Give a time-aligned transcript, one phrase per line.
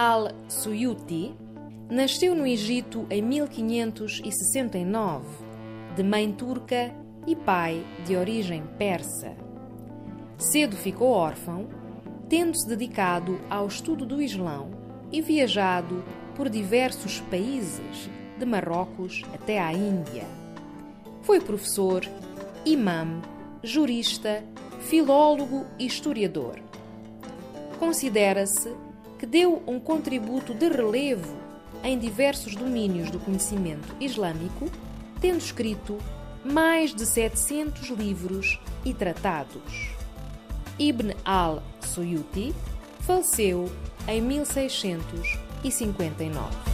[0.00, 1.36] al-Suyuti
[1.90, 5.26] nasceu no Egito em 1569,
[5.94, 6.90] de mãe turca
[7.26, 9.36] e pai de origem persa.
[10.38, 11.68] Cedo ficou órfão,
[12.30, 14.70] tendo-se dedicado ao estudo do Islão
[15.12, 16.02] e viajado
[16.34, 18.08] por diversos países,
[18.38, 20.24] de Marrocos até à Índia.
[21.20, 22.08] Foi professor,
[22.64, 23.20] imã,
[23.62, 24.42] jurista,
[24.80, 26.58] filólogo e historiador.
[27.78, 28.74] Considera-se
[29.20, 31.36] que deu um contributo de relevo
[31.84, 34.70] em diversos domínios do conhecimento islâmico,
[35.20, 35.98] tendo escrito
[36.42, 39.90] mais de 700 livros e tratados.
[40.78, 42.54] Ibn al-Suyuti
[43.00, 43.70] faleceu
[44.08, 46.69] em 1659.